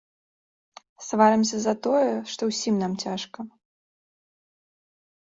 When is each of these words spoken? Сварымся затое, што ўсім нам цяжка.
Сварымся 1.07 1.57
затое, 1.67 2.13
што 2.35 2.41
ўсім 2.51 2.75
нам 2.85 2.93
цяжка. 3.03 3.39